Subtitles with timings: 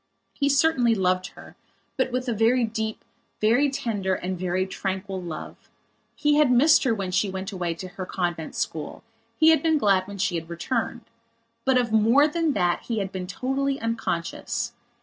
[0.33, 1.55] He certainly loved her,
[1.95, 3.05] but with a very deep,
[3.39, 5.69] very tender and very tranquil love.
[6.15, 9.03] He had missed her when she went away to her convent school;
[9.37, 11.01] he had been glad when she had returned.
[11.65, 14.73] But of more than that he had been totally unconscious.